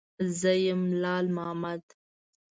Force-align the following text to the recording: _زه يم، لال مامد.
_زه 0.37 0.53
يم، 0.65 0.81
لال 1.01 1.25
مامد. 1.35 1.83